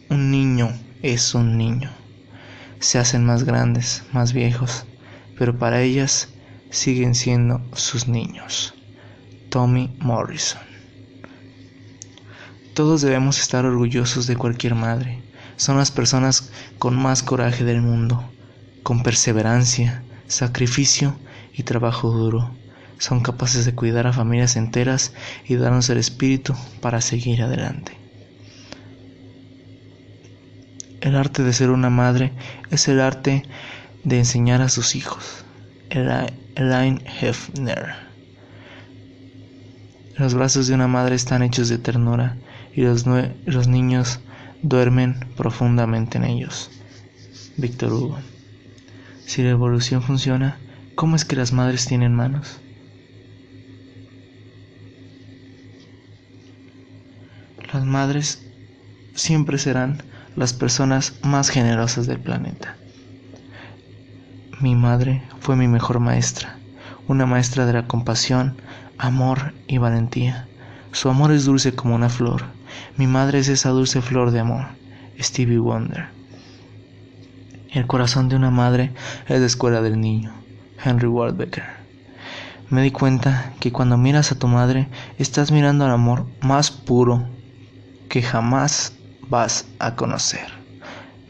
Un 0.10 0.30
niño 0.32 0.74
es 1.02 1.34
un 1.34 1.58
niño. 1.58 1.92
Se 2.80 3.00
hacen 3.00 3.26
más 3.26 3.46
grandes, 3.46 4.04
más 4.12 4.34
viejos, 4.34 4.86
pero 5.38 5.58
para 5.58 5.82
ellas 5.82 6.33
siguen 6.74 7.14
siendo 7.14 7.62
sus 7.74 8.08
niños. 8.08 8.74
Tommy 9.50 9.96
Morrison. 10.00 10.62
Todos 12.74 13.02
debemos 13.02 13.40
estar 13.40 13.66
orgullosos 13.66 14.26
de 14.26 14.36
cualquier 14.36 14.74
madre. 14.74 15.22
Son 15.56 15.78
las 15.78 15.92
personas 15.92 16.52
con 16.80 16.96
más 16.96 17.22
coraje 17.22 17.64
del 17.64 17.82
mundo, 17.82 18.24
con 18.82 19.04
perseverancia, 19.04 20.04
sacrificio 20.28 21.16
y 21.54 21.62
trabajo 21.62 22.10
duro. 22.10 22.50
Son 22.98 23.22
capaces 23.22 23.66
de 23.66 23.76
cuidar 23.76 24.08
a 24.08 24.14
familias 24.14 24.56
enteras 24.56 25.14
y 25.48 25.56
darnos 25.56 25.90
el 25.92 26.00
espíritu 26.00 26.56
para 26.82 27.02
seguir 27.02 27.44
adelante. 27.44 27.96
El 31.02 31.16
arte 31.16 31.44
de 31.44 31.54
ser 31.54 31.70
una 31.70 31.92
madre 31.92 32.34
es 32.72 32.88
el 32.88 33.00
arte 33.00 33.44
de 34.04 34.18
enseñar 34.18 34.62
a 34.62 34.70
sus 34.70 34.96
hijos. 34.96 35.46
Elaine 36.56 37.02
Hefner. 37.06 37.96
Los 40.18 40.36
brazos 40.36 40.68
de 40.68 40.76
una 40.76 40.88
madre 40.88 41.16
están 41.16 41.42
hechos 41.42 41.70
de 41.70 41.80
ternura 41.80 42.38
y 42.76 42.82
los, 42.82 43.06
los 43.46 43.68
niños 43.68 44.20
duermen 44.62 45.16
profundamente 45.36 46.20
en 46.20 46.26
ellos. 46.26 46.70
Víctor 47.58 47.94
Hugo. 47.94 48.20
Si 49.26 49.42
la 49.42 49.50
evolución 49.50 50.04
funciona, 50.04 50.60
¿cómo 50.96 51.16
es 51.16 51.26
que 51.26 51.36
las 51.36 51.54
madres 51.54 51.88
tienen 51.88 52.14
manos? 52.14 52.60
Las 57.74 57.84
madres 57.84 58.46
siempre 59.16 59.58
serán 59.58 60.04
las 60.36 60.54
personas 60.54 61.16
más 61.24 61.50
generosas 61.50 62.06
del 62.06 62.20
planeta. 62.20 62.78
Mi 64.64 64.76
madre 64.76 65.22
fue 65.42 65.58
mi 65.58 65.68
mejor 65.68 66.00
maestra, 66.00 66.56
una 67.10 67.26
maestra 67.26 67.66
de 67.66 67.74
la 67.74 67.86
compasión, 67.86 68.56
amor 68.98 69.54
y 69.68 69.78
valentía. 69.78 70.48
Su 70.94 71.10
amor 71.10 71.34
es 71.34 71.44
dulce 71.44 71.76
como 71.76 71.96
una 71.96 72.08
flor. 72.08 72.44
Mi 72.96 73.06
madre 73.06 73.40
es 73.40 73.50
esa 73.50 73.72
dulce 73.72 74.02
flor 74.02 74.32
de 74.32 74.40
amor. 74.40 74.68
Stevie 75.20 75.60
Wonder. 75.60 76.08
El 77.72 77.88
corazón 77.88 78.30
de 78.30 78.38
una 78.38 78.52
madre 78.52 78.94
es 79.28 79.38
la 79.38 79.46
escuela 79.46 79.82
del 79.82 80.00
niño. 80.00 80.34
Henry 80.82 81.08
Ward 81.08 81.36
Becker. 81.36 81.66
Me 82.70 82.84
di 82.84 82.92
cuenta 82.92 83.52
que 83.60 83.74
cuando 83.74 83.98
miras 83.98 84.32
a 84.32 84.40
tu 84.40 84.48
madre 84.48 84.88
estás 85.18 85.52
mirando 85.52 85.84
al 85.84 85.92
amor 85.92 86.26
más 86.40 86.72
puro 86.72 87.28
que 88.08 88.22
jamás 88.22 88.94
vas 89.28 89.66
a 89.80 89.98
conocer. 89.98 90.48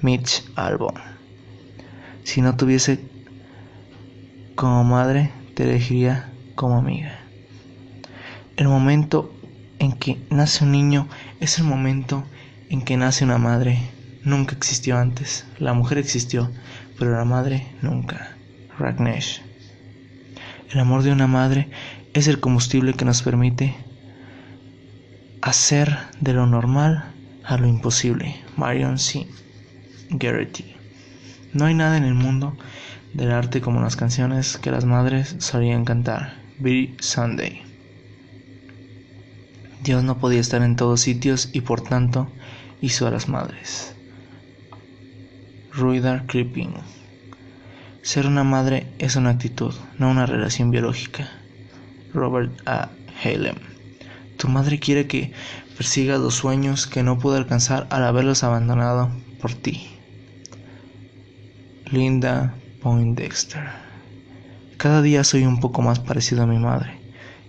Mitch 0.03 0.43
Albom. 0.55 0.93
Si 2.23 2.39
no 2.39 2.55
tuviese 2.55 3.12
como 4.55 4.83
madre, 4.83 5.31
te 5.55 5.63
elegiría 5.63 6.29
como 6.55 6.77
amiga. 6.77 7.19
El 8.55 8.67
momento 8.67 9.33
en 9.79 9.93
que 9.93 10.19
nace 10.29 10.63
un 10.63 10.71
niño 10.71 11.07
es 11.39 11.57
el 11.57 11.65
momento 11.65 12.23
en 12.69 12.83
que 12.83 12.97
nace 12.97 13.23
una 13.23 13.37
madre. 13.37 13.79
Nunca 14.23 14.55
existió 14.55 14.97
antes. 14.97 15.45
La 15.57 15.73
mujer 15.73 15.97
existió, 15.97 16.49
pero 16.97 17.11
la 17.11 17.25
madre 17.25 17.67
nunca. 17.81 18.37
Ragnesh. 18.77 19.41
El 20.71 20.79
amor 20.79 21.03
de 21.03 21.11
una 21.11 21.27
madre 21.27 21.69
es 22.13 22.27
el 22.27 22.39
combustible 22.39 22.93
que 22.93 23.05
nos 23.05 23.21
permite 23.21 23.75
hacer 25.41 25.97
de 26.21 26.33
lo 26.33 26.45
normal 26.45 27.11
a 27.43 27.57
lo 27.57 27.67
imposible. 27.67 28.35
Marion 28.55 28.97
C. 28.97 29.27
Garrity. 30.09 30.75
No 31.53 31.65
hay 31.65 31.73
nada 31.73 31.97
en 31.97 32.05
el 32.05 32.13
mundo 32.13 32.55
del 33.13 33.31
arte 33.31 33.61
como 33.61 33.81
las 33.81 33.95
canciones 33.95 34.57
que 34.57 34.71
las 34.71 34.85
madres 34.85 35.35
solían 35.39 35.85
cantar. 35.85 36.41
Billy 36.59 36.95
Sunday. 36.99 37.61
Dios 39.83 40.03
no 40.03 40.17
podía 40.17 40.39
estar 40.39 40.61
en 40.61 40.75
todos 40.75 41.01
sitios 41.01 41.49
y 41.51 41.61
por 41.61 41.81
tanto 41.81 42.29
hizo 42.81 43.05
a 43.05 43.11
las 43.11 43.27
madres. 43.27 43.95
Ruidar 45.71 46.25
Creeping. 46.25 46.73
Ser 48.01 48.27
una 48.27 48.43
madre 48.43 48.87
es 48.99 49.15
una 49.15 49.31
actitud, 49.31 49.73
no 49.97 50.09
una 50.09 50.25
relación 50.25 50.71
biológica. 50.71 51.29
Robert 52.13 52.51
A. 52.65 52.89
Halem. 53.23 53.55
Tu 54.37 54.47
madre 54.47 54.79
quiere 54.79 55.07
que 55.07 55.33
persigas 55.77 56.19
los 56.19 56.35
sueños 56.35 56.87
que 56.87 57.03
no 57.03 57.17
pudo 57.19 57.37
alcanzar 57.37 57.87
al 57.89 58.03
haberlos 58.03 58.43
abandonado 58.43 59.09
por 59.41 59.53
ti. 59.53 59.87
Linda 61.91 62.55
Poindexter. 62.83 63.63
Cada 64.75 65.01
día 65.01 65.23
soy 65.23 65.45
un 65.45 65.61
poco 65.61 65.81
más 65.81 66.01
parecido 66.01 66.43
a 66.43 66.47
mi 66.47 66.59
madre 66.59 66.99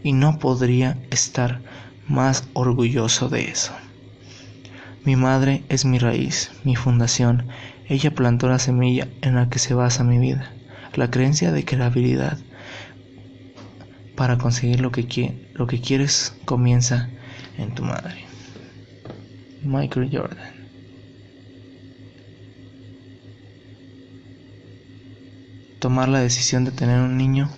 y 0.05 0.13
no 0.13 0.39
podría 0.39 0.97
estar 1.11 1.61
más 2.07 2.49
orgulloso 2.53 3.29
de 3.29 3.51
eso. 3.51 3.73
Mi 5.05 5.17
madre 5.17 5.65
es 5.69 5.85
mi 5.85 5.99
raíz, 5.99 6.53
mi 6.63 6.77
fundación. 6.77 7.49
Ella 7.89 8.15
plantó 8.15 8.49
la 8.49 8.61
semilla 8.61 9.09
en 9.23 9.35
la 9.35 9.49
que 9.49 9.59
se 9.59 9.75
basa 9.75 10.05
mi 10.05 10.19
vida. 10.19 10.55
La 10.95 11.11
creencia 11.11 11.51
de 11.51 11.65
que 11.65 11.77
la 11.77 11.87
habilidad 11.87 12.39
para 14.15 14.39
conseguir 14.39 14.81
lo 14.81 14.93
que, 14.93 15.09
quieres 15.09 16.33
comienza 16.45 17.11
en 17.59 17.75
tu 17.75 17.83
madre. 17.83 18.25
Michael 19.65 20.11
Jordan. 20.13 20.54
Tomar 25.85 26.09
la 26.09 26.21
decisión 26.21 26.65
de 26.65 26.71
tener 26.71 26.99
un 26.99 27.19
niño 27.19 27.51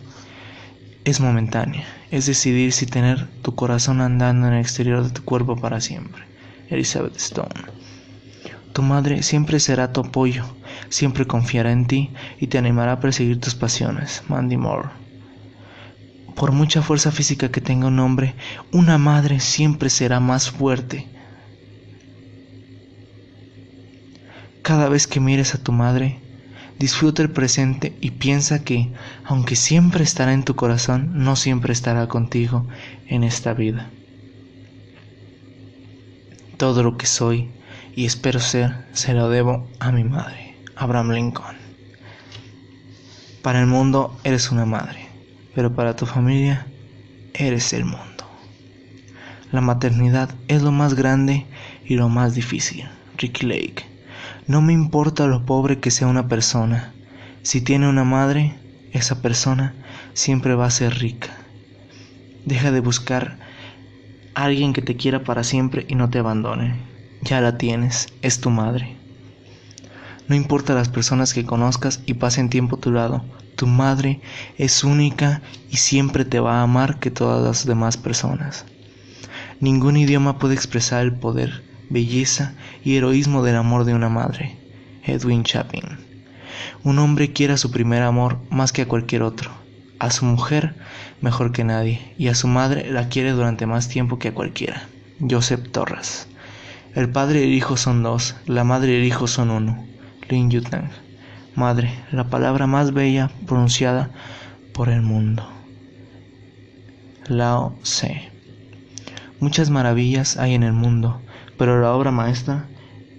es 1.04 1.21
momentánea, 1.21 1.87
es 2.11 2.26
decidir 2.26 2.73
si 2.73 2.85
tener 2.85 3.28
tu 3.42 3.54
corazón 3.54 4.00
andando 4.00 4.49
en 4.49 4.54
el 4.54 4.61
exterior 4.61 5.04
de 5.04 5.11
tu 5.11 5.23
cuerpo 5.23 5.54
para 5.54 5.80
siempre. 5.80 6.25
Elizabeth 6.68 7.14
Stone. 7.18 7.54
Tu 8.73 8.83
madre 8.83 9.23
siempre 9.23 9.61
será 9.61 9.92
tu 9.92 10.00
apoyo, 10.00 10.45
siempre 10.88 11.28
confiará 11.28 11.71
en 11.71 11.87
ti 11.87 12.11
y 12.40 12.49
te 12.49 12.59
animará 12.59 12.95
a 12.95 13.00
perseguir 13.00 13.38
tus 13.38 13.54
pasiones. 13.54 14.25
Mandy 14.26 14.56
Moore. 14.56 14.88
Por 16.35 16.50
mucha 16.50 16.83
fuerza 16.83 17.12
física 17.12 17.52
que 17.52 17.61
tenga 17.61 17.87
un 17.87 18.00
hombre, 18.00 18.35
una 18.73 18.99
madre 18.99 19.38
siempre 19.38 19.88
será 19.88 20.18
más 20.18 20.50
fuerte. 20.50 21.06
Cada 24.62 24.88
vez 24.88 25.06
que 25.06 25.21
mires 25.21 25.54
a 25.54 25.62
tu 25.62 25.71
madre, 25.71 26.25
disfruta 26.78 27.23
el 27.23 27.30
presente 27.30 27.97
y 28.00 28.12
piensa 28.12 28.62
que, 28.62 28.92
aunque 29.25 29.56
siempre 29.56 30.04
estará 30.04 30.33
en 30.33 30.45
tu 30.45 30.56
corazón, 30.56 31.12
no 31.14 31.37
siempre 31.37 31.73
estará 31.73 32.09
contigo 32.09 32.66
en 33.06 33.25
esta 33.25 33.54
vida. 33.54 33.90
Todo 36.56 36.83
lo 36.83 36.97
que 36.97 37.06
soy 37.06 37.50
y 37.95 38.04
espero 38.04 38.40
ser 38.40 38.87
se 38.92 39.14
lo 39.14 39.28
debo 39.28 39.68
a 39.80 39.92
mi 39.92 40.04
madre, 40.04 40.56
Abraham 40.76 41.12
Lincoln. 41.12 41.56
Para 43.42 43.61
el 43.61 43.66
mundo 43.66 44.18
eres 44.25 44.50
una 44.50 44.66
madre, 44.66 45.06
pero 45.54 45.75
para 45.75 45.97
tu 45.97 46.06
familia 46.06 46.66
eres 47.33 47.73
el 47.73 47.85
mundo. 47.85 48.25
La 49.52 49.61
maternidad 49.61 50.35
es 50.49 50.62
lo 50.62 50.73
más 50.73 50.95
grande 50.95 51.47
y 51.85 51.95
lo 51.95 52.09
más 52.09 52.35
difícil. 52.35 52.85
Ricky 53.16 53.47
Lake. 53.47 53.95
No 54.47 54.62
me 54.62 54.73
importa 54.73 55.26
lo 55.26 55.45
pobre 55.45 55.80
que 55.80 55.90
sea 55.90 56.06
una 56.06 56.28
persona. 56.28 56.95
Si 57.42 57.61
tiene 57.61 57.88
una 57.88 58.04
madre, 58.04 58.59
esa 58.90 59.23
persona 59.23 59.76
siempre 60.14 60.54
va 60.54 60.66
a 60.66 60.71
ser 60.71 60.99
rica. 60.99 61.28
Deja 62.45 62.71
de 62.71 62.80
buscar 62.80 63.38
a 64.35 64.45
alguien 64.45 64.73
que 64.73 64.83
te 64.83 64.97
quiera 64.97 65.25
para 65.25 65.45
siempre 65.45 65.85
y 65.88 65.95
no 65.95 66.11
te 66.11 66.18
abandone. 66.18 66.80
Ya 67.21 67.40
la 67.40 67.59
tienes, 67.59 68.09
es 68.23 68.40
tu 68.40 68.50
madre. 68.50 68.97
No 70.28 70.35
importa 70.35 70.75
las 70.75 70.88
personas 70.88 71.35
que 71.35 71.45
conozcas 71.45 72.02
y 72.06 72.14
pasen 72.14 72.50
tiempo 72.50 72.76
a 72.76 72.80
tu 72.80 72.90
lado, 72.90 73.25
tu 73.54 73.66
madre 73.66 74.21
es 74.59 74.85
única 74.85 75.42
y 75.71 75.76
siempre 75.76 76.25
te 76.25 76.40
va 76.40 76.61
a 76.61 76.62
amar 76.62 76.99
que 76.99 77.11
todas 77.11 77.42
las 77.42 77.66
demás 77.66 77.97
personas. 77.97 78.66
Ningún 79.61 79.97
idioma 79.97 80.38
puede 80.38 80.54
expresar 80.54 81.02
el 81.02 81.14
poder 81.14 81.65
belleza 81.90 82.55
y 82.85 82.97
heroísmo 82.97 83.43
del 83.43 83.57
amor 83.57 83.85
de 83.85 83.95
una 83.95 84.09
madre. 84.09 84.57
Edwin 85.05 85.45
Chapin. 85.45 85.85
Un 86.83 86.99
hombre 86.99 87.33
quiere 87.33 87.55
a 87.55 87.59
su 87.59 87.71
primer 87.71 88.02
amor 88.02 88.38
más 88.50 88.73
que 88.73 88.83
a 88.83 88.88
cualquier 88.88 89.23
otro, 89.23 89.50
a 89.99 90.11
su 90.11 90.25
mujer 90.25 90.75
mejor 91.21 91.52
que 91.52 91.64
nadie, 91.64 92.14
y 92.19 92.28
a 92.28 92.35
su 92.35 92.49
madre 92.49 92.90
la 92.90 93.09
quiere 93.09 93.33
durante 93.33 93.66
más 93.66 93.88
tiempo 93.88 94.19
que 94.19 94.28
a 94.28 94.35
cualquiera. 94.35 94.88
Joseph 95.21 95.71
Torres. 95.71 96.28
El 96.95 97.11
padre 97.11 97.40
y 97.40 97.45
el 97.45 97.55
hijo 97.55 97.76
son 97.76 98.02
dos, 98.02 98.37
la 98.47 98.64
madre 98.64 98.93
y 98.93 98.97
el 98.97 99.05
hijo 99.05 99.26
son 99.26 99.50
uno. 99.50 99.87
Lin 100.28 100.50
Yutang. 100.50 100.90
Madre, 101.55 101.90
la 102.11 102.25
palabra 102.25 102.66
más 102.66 102.93
bella 102.93 103.31
pronunciada 103.47 104.11
por 104.73 104.88
el 104.88 105.02
mundo. 105.02 105.49
Lao 107.28 107.76
Tse. 107.83 108.31
Muchas 109.40 109.71
maravillas 109.71 110.37
hay 110.37 110.55
en 110.55 110.62
el 110.62 110.73
mundo, 110.73 111.21
pero 111.58 111.80
la 111.80 111.92
obra 111.92 112.10
maestra 112.10 112.68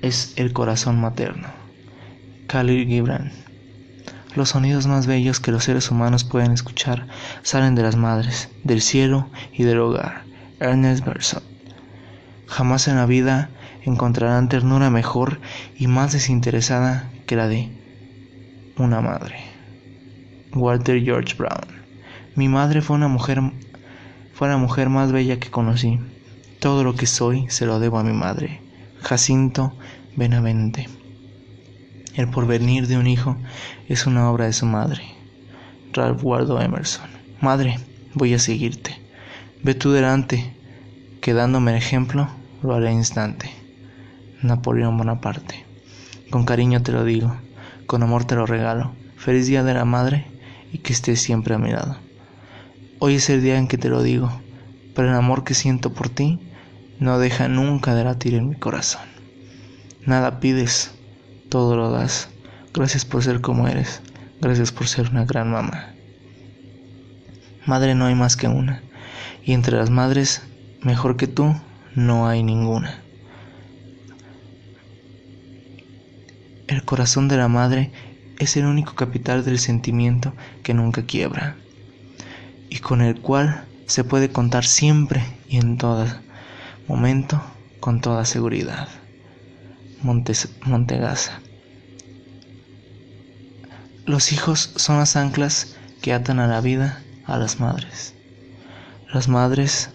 es 0.02 0.34
el 0.38 0.54
corazón 0.54 1.00
materno. 1.00 1.48
Khalil 2.48 2.88
Gibran. 2.88 3.32
Los 4.36 4.50
sonidos 4.50 4.88
más 4.88 5.08
bellos 5.08 5.40
que 5.40 5.52
los 5.52 5.64
seres 5.64 5.90
humanos 5.90 6.24
pueden 6.24 6.52
escuchar 6.52 7.08
salen 7.42 7.76
de 7.76 7.84
las 7.84 7.96
madres, 7.96 8.50
del 8.64 8.82
cielo 8.82 9.30
y 9.52 9.64
del 9.64 9.80
hogar. 9.80 10.24
Ernest 10.60 11.06
Bersot. 11.06 11.44
Jamás 12.48 12.88
en 12.88 12.96
la 12.96 13.06
vida 13.06 13.50
encontrarán 13.84 14.50
ternura 14.50 14.90
mejor 14.90 15.40
y 15.76 15.88
más 15.88 16.14
desinteresada 16.14 17.10
que 17.26 17.36
la 17.36 17.48
de 17.48 17.72
una 18.78 19.02
madre. 19.02 19.38
Walter 20.54 21.04
George 21.04 21.36
Brown. 21.36 21.84
Mi 22.36 22.48
madre 22.48 22.82
fue 22.82 22.96
una 22.96 23.08
mujer 23.08 23.42
fue 24.34 24.48
la 24.48 24.58
mujer 24.58 24.90
más 24.90 25.12
bella 25.12 25.40
que 25.40 25.50
conocí. 25.50 26.00
Todo 26.60 26.84
lo 26.84 26.96
que 26.96 27.06
soy 27.06 27.46
se 27.50 27.68
lo 27.68 27.80
debo 27.80 28.00
a 28.00 28.04
mi 28.04 28.14
madre, 28.14 28.62
Jacinto 29.02 29.74
Benavente. 30.16 30.88
El 32.16 32.30
porvenir 32.30 32.88
de 32.88 32.98
un 32.98 33.06
hijo 33.06 33.38
es 33.88 34.08
una 34.08 34.32
obra 34.32 34.46
de 34.46 34.54
su 34.54 34.66
madre, 34.66 35.04
Ralph 35.94 36.24
Waldo 36.24 36.60
Emerson. 36.60 37.10
Madre, 37.42 37.78
voy 38.16 38.34
a 38.34 38.40
seguirte. 38.40 39.00
Ve 39.62 39.76
tú 39.76 39.92
delante, 39.92 40.52
que 41.22 41.36
dándome 41.36 41.72
el 41.72 41.78
ejemplo, 41.78 42.28
lo 42.64 42.74
haré 42.74 42.92
instante. 42.92 43.52
Napoleón 44.42 44.98
Bonaparte. 44.98 45.64
Con 46.32 46.44
cariño 46.44 46.82
te 46.82 46.92
lo 46.92 47.04
digo, 47.04 47.36
con 47.86 48.02
amor 48.02 48.26
te 48.26 48.34
lo 48.34 48.48
regalo. 48.48 48.94
Feliz 49.16 49.46
día 49.46 49.64
de 49.64 49.76
la 49.76 49.86
madre 49.86 50.26
y 50.74 50.80
que 50.80 50.94
estés 50.94 51.22
siempre 51.22 51.54
a 51.54 51.60
mi 51.60 51.70
lado. 51.70 51.98
Hoy 52.98 53.16
es 53.16 53.30
el 53.30 53.44
día 53.44 53.60
en 53.60 53.68
que 53.68 53.78
te 53.78 53.90
lo 53.90 54.02
digo, 54.02 54.32
pero 54.96 55.10
el 55.10 55.16
amor 55.16 55.44
que 55.44 55.54
siento 55.54 55.94
por 55.94 56.10
ti 56.10 56.40
no 57.00 57.20
deja 57.20 57.48
nunca 57.48 57.96
de 57.96 58.04
latir 58.04 58.34
en 58.34 58.50
mi 58.50 58.56
corazón. 58.56 59.04
Nada 60.06 60.40
pides, 60.40 60.92
todo 61.50 61.76
lo 61.76 61.92
das. 61.92 62.30
Gracias 62.74 63.06
por 63.06 63.24
ser 63.24 63.42
como 63.42 63.68
eres, 63.68 64.02
gracias 64.42 64.72
por 64.72 64.88
ser 64.88 65.10
una 65.10 65.26
gran 65.26 65.52
mamá. 65.52 65.94
Madre 67.66 67.96
no 67.96 68.06
hay 68.06 68.16
más 68.16 68.38
que 68.38 68.48
una, 68.48 68.82
y 69.44 69.54
entre 69.54 69.78
las 69.78 69.90
madres, 69.90 70.44
mejor 70.82 71.18
que 71.18 71.28
tú, 71.28 71.56
no 71.96 72.28
hay 72.28 72.44
ninguna. 72.44 73.02
El 76.68 76.84
corazón 76.84 77.28
de 77.28 77.38
la 77.38 77.48
madre 77.48 77.92
es 78.40 78.56
el 78.58 78.66
único 78.66 78.94
capital 78.96 79.44
del 79.44 79.60
sentimiento 79.60 80.34
que 80.64 80.74
nunca 80.74 81.04
quiebra, 81.04 81.58
y 82.70 82.80
con 82.80 83.02
el 83.02 83.20
cual 83.20 83.66
se 83.88 84.04
puede 84.04 84.30
contar 84.30 84.66
siempre 84.66 85.24
y 85.50 85.58
en 85.58 85.78
todas 85.78 86.18
momento 86.88 87.42
con 87.80 88.02
toda 88.02 88.26
seguridad. 88.26 88.88
Montes, 90.02 90.50
Montegasa. 90.66 91.42
Los 94.06 94.32
hijos 94.32 94.72
son 94.76 94.98
las 94.98 95.16
anclas 95.16 95.76
que 96.02 96.14
atan 96.14 96.40
a 96.40 96.48
la 96.48 96.62
vida 96.62 97.02
a 97.26 97.38
las 97.38 97.60
madres. 97.60 98.16
Las 99.14 99.28
madres 99.28 99.90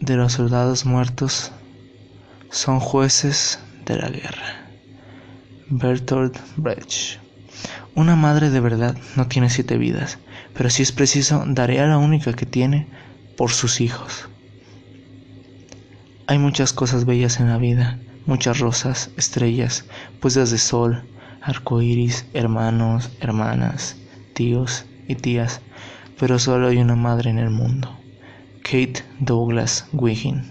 de 0.00 0.16
los 0.16 0.34
soldados 0.34 0.86
muertos 0.86 1.52
son 2.50 2.80
jueces 2.80 3.58
de 3.84 3.96
la 3.96 4.08
guerra. 4.08 4.68
Bertolt 5.68 6.38
Brecht. 6.56 7.18
Una 7.94 8.14
madre 8.14 8.50
de 8.50 8.60
verdad 8.60 8.96
no 9.16 9.26
tiene 9.26 9.50
siete 9.50 9.76
vidas, 9.78 10.18
pero 10.54 10.70
si 10.70 10.82
es 10.82 10.92
preciso, 10.92 11.44
daría 11.46 11.86
la 11.86 11.98
única 11.98 12.32
que 12.34 12.46
tiene 12.46 12.86
por 13.36 13.50
sus 13.50 13.80
hijos. 13.80 14.28
Hay 16.28 16.38
muchas 16.40 16.72
cosas 16.72 17.04
bellas 17.04 17.38
en 17.38 17.48
la 17.48 17.56
vida, 17.56 18.00
muchas 18.26 18.58
rosas, 18.58 19.10
estrellas, 19.16 19.84
puestas 20.20 20.50
de 20.50 20.58
sol, 20.58 21.04
arcoíris, 21.40 22.26
hermanos, 22.34 23.10
hermanas, 23.20 23.96
tíos 24.34 24.86
y 25.06 25.14
tías, 25.14 25.60
pero 26.18 26.40
solo 26.40 26.66
hay 26.66 26.78
una 26.78 26.96
madre 26.96 27.30
en 27.30 27.38
el 27.38 27.50
mundo. 27.50 27.96
Kate 28.64 29.04
Douglas 29.20 29.86
Wiggin. 29.92 30.42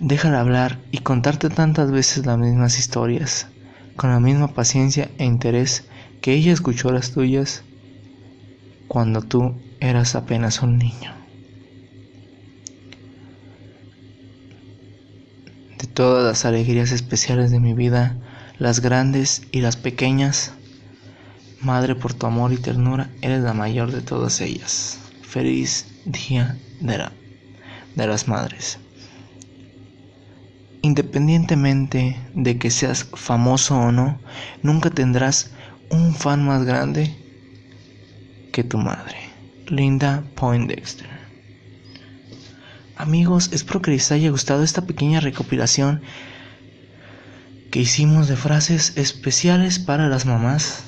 Déjala 0.00 0.40
hablar 0.40 0.78
y 0.90 0.98
contarte 0.98 1.50
tantas 1.50 1.90
veces 1.90 2.24
las 2.24 2.38
mismas 2.38 2.78
historias, 2.78 3.48
con 3.96 4.08
la 4.08 4.20
misma 4.20 4.48
paciencia 4.54 5.10
e 5.18 5.26
interés 5.26 5.84
que 6.22 6.32
ella 6.32 6.54
escuchó 6.54 6.92
las 6.92 7.12
tuyas 7.12 7.62
cuando 8.86 9.20
tú 9.20 9.54
eras 9.80 10.14
apenas 10.14 10.62
un 10.62 10.78
niño. 10.78 11.17
Todas 15.98 16.22
las 16.22 16.44
alegrías 16.44 16.92
especiales 16.92 17.50
de 17.50 17.58
mi 17.58 17.74
vida, 17.74 18.16
las 18.60 18.78
grandes 18.78 19.42
y 19.50 19.62
las 19.62 19.76
pequeñas. 19.76 20.52
Madre, 21.60 21.96
por 21.96 22.14
tu 22.14 22.24
amor 22.26 22.52
y 22.52 22.56
ternura, 22.56 23.10
eres 23.20 23.42
la 23.42 23.52
mayor 23.52 23.90
de 23.90 24.00
todas 24.00 24.40
ellas. 24.40 25.00
Feliz 25.22 25.88
Día 26.04 26.56
de, 26.78 27.04
de 27.96 28.06
las 28.06 28.28
Madres. 28.28 28.78
Independientemente 30.82 32.16
de 32.32 32.58
que 32.58 32.70
seas 32.70 33.02
famoso 33.14 33.76
o 33.76 33.90
no, 33.90 34.20
nunca 34.62 34.90
tendrás 34.90 35.50
un 35.90 36.14
fan 36.14 36.46
más 36.46 36.62
grande 36.62 37.12
que 38.52 38.62
tu 38.62 38.78
madre. 38.78 39.16
Linda 39.66 40.22
Poindexter. 40.36 41.17
Amigos, 42.98 43.50
espero 43.52 43.80
que 43.80 43.92
les 43.92 44.10
haya 44.10 44.28
gustado 44.28 44.64
esta 44.64 44.84
pequeña 44.84 45.20
recopilación 45.20 46.02
que 47.70 47.78
hicimos 47.78 48.26
de 48.26 48.34
frases 48.34 48.94
especiales 48.96 49.78
para 49.78 50.08
las 50.08 50.26
mamás 50.26 50.82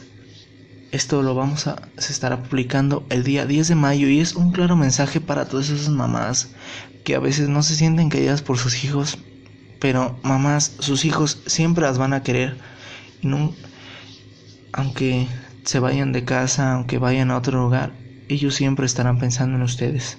Esto 0.90 1.22
lo 1.22 1.36
vamos 1.36 1.68
a 1.68 1.88
se 1.98 2.12
estará 2.12 2.42
publicando 2.42 3.06
el 3.10 3.22
día 3.22 3.46
10 3.46 3.68
de 3.68 3.74
mayo 3.76 4.08
y 4.08 4.18
es 4.18 4.34
un 4.34 4.50
claro 4.50 4.74
mensaje 4.74 5.20
para 5.20 5.44
todas 5.44 5.70
esas 5.70 5.90
mamás 5.90 6.50
que 7.04 7.14
a 7.14 7.20
veces 7.20 7.48
no 7.48 7.62
se 7.62 7.76
sienten 7.76 8.10
queridas 8.10 8.42
por 8.42 8.58
sus 8.58 8.82
hijos, 8.82 9.18
pero 9.78 10.18
mamás, 10.24 10.72
sus 10.80 11.04
hijos 11.04 11.40
siempre 11.46 11.84
las 11.84 11.96
van 11.96 12.12
a 12.12 12.24
querer. 12.24 12.58
No, 13.22 13.54
aunque 14.72 15.28
se 15.64 15.78
vayan 15.78 16.10
de 16.10 16.24
casa, 16.24 16.72
aunque 16.72 16.98
vayan 16.98 17.30
a 17.30 17.36
otro 17.36 17.62
lugar, 17.62 17.92
ellos 18.28 18.56
siempre 18.56 18.84
estarán 18.84 19.20
pensando 19.20 19.56
en 19.56 19.62
ustedes. 19.62 20.18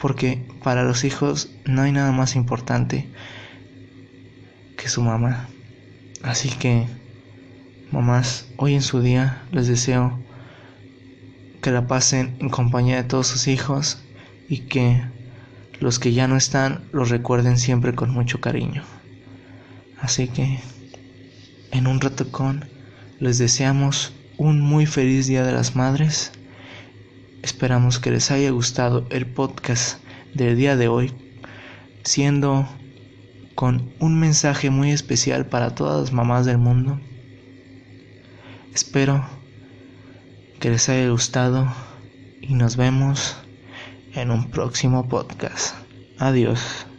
Porque 0.00 0.42
para 0.62 0.82
los 0.82 1.04
hijos 1.04 1.50
no 1.64 1.82
hay 1.82 1.92
nada 1.92 2.12
más 2.12 2.36
importante 2.36 3.08
que 4.76 4.88
su 4.88 5.02
mamá. 5.02 5.48
Así 6.22 6.48
que, 6.48 6.86
mamás, 7.92 8.48
hoy 8.56 8.74
en 8.74 8.82
su 8.82 9.00
día 9.00 9.42
les 9.52 9.68
deseo 9.68 10.18
que 11.60 11.70
la 11.70 11.86
pasen 11.86 12.36
en 12.40 12.48
compañía 12.48 12.96
de 12.96 13.04
todos 13.04 13.26
sus 13.26 13.46
hijos 13.46 14.02
y 14.48 14.60
que 14.60 15.02
los 15.80 15.98
que 15.98 16.12
ya 16.12 16.28
no 16.28 16.36
están 16.36 16.84
los 16.92 17.10
recuerden 17.10 17.58
siempre 17.58 17.94
con 17.94 18.10
mucho 18.10 18.40
cariño. 18.40 18.82
Así 20.00 20.28
que, 20.28 20.60
en 21.72 21.86
un 21.86 22.00
rato 22.00 22.30
con, 22.30 22.64
les 23.18 23.38
deseamos 23.38 24.14
un 24.38 24.60
muy 24.60 24.86
feliz 24.86 25.26
Día 25.26 25.44
de 25.44 25.52
las 25.52 25.76
Madres. 25.76 26.32
Esperamos 27.42 27.98
que 27.98 28.10
les 28.10 28.30
haya 28.30 28.50
gustado 28.50 29.06
el 29.10 29.26
podcast 29.26 29.98
del 30.34 30.56
día 30.56 30.76
de 30.76 30.88
hoy, 30.88 31.12
siendo 32.04 32.68
con 33.54 33.92
un 33.98 34.18
mensaje 34.18 34.70
muy 34.70 34.90
especial 34.90 35.46
para 35.46 35.74
todas 35.74 36.00
las 36.00 36.12
mamás 36.12 36.46
del 36.46 36.58
mundo. 36.58 37.00
Espero 38.74 39.24
que 40.60 40.70
les 40.70 40.88
haya 40.88 41.08
gustado 41.08 41.72
y 42.42 42.54
nos 42.54 42.76
vemos 42.76 43.36
en 44.14 44.30
un 44.30 44.50
próximo 44.50 45.08
podcast. 45.08 45.74
Adiós. 46.18 46.89